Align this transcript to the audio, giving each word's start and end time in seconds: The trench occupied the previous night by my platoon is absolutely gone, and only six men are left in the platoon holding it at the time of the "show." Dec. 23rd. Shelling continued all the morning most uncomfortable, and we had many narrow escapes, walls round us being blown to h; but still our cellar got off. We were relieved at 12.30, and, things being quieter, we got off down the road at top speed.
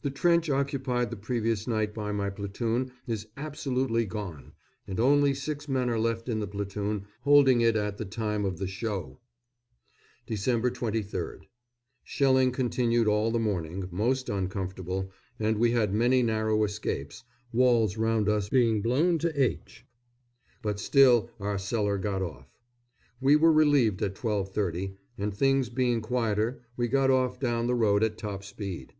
The 0.00 0.10
trench 0.10 0.48
occupied 0.48 1.10
the 1.10 1.18
previous 1.18 1.66
night 1.66 1.92
by 1.92 2.12
my 2.12 2.30
platoon 2.30 2.92
is 3.06 3.26
absolutely 3.36 4.06
gone, 4.06 4.52
and 4.86 4.98
only 4.98 5.34
six 5.34 5.68
men 5.68 5.90
are 5.90 5.98
left 5.98 6.30
in 6.30 6.40
the 6.40 6.46
platoon 6.46 7.04
holding 7.24 7.60
it 7.60 7.76
at 7.76 7.98
the 7.98 8.06
time 8.06 8.46
of 8.46 8.56
the 8.56 8.66
"show." 8.66 9.20
Dec. 10.26 10.40
23rd. 10.62 11.40
Shelling 12.02 12.52
continued 12.52 13.06
all 13.06 13.30
the 13.30 13.38
morning 13.38 13.86
most 13.90 14.30
uncomfortable, 14.30 15.12
and 15.38 15.58
we 15.58 15.72
had 15.72 15.92
many 15.92 16.22
narrow 16.22 16.64
escapes, 16.64 17.22
walls 17.52 17.98
round 17.98 18.30
us 18.30 18.48
being 18.48 18.80
blown 18.80 19.18
to 19.18 19.30
h; 19.38 19.84
but 20.62 20.80
still 20.80 21.28
our 21.38 21.58
cellar 21.58 21.98
got 21.98 22.22
off. 22.22 22.50
We 23.20 23.36
were 23.36 23.52
relieved 23.52 24.00
at 24.00 24.14
12.30, 24.14 24.96
and, 25.18 25.34
things 25.34 25.68
being 25.68 26.00
quieter, 26.00 26.62
we 26.78 26.88
got 26.88 27.10
off 27.10 27.38
down 27.38 27.66
the 27.66 27.74
road 27.74 28.02
at 28.02 28.16
top 28.16 28.42
speed. 28.42 28.94